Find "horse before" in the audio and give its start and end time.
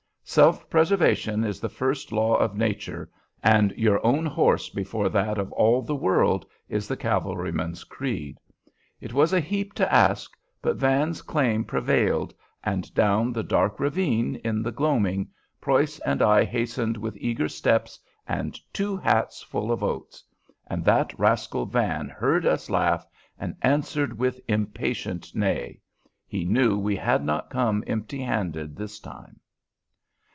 4.25-5.09